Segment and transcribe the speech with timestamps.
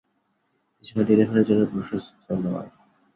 [0.83, 2.69] এই সময় টেলিফোনের জন্যে প্রশস্ত নয়।